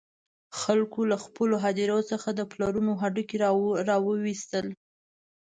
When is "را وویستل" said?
3.89-4.67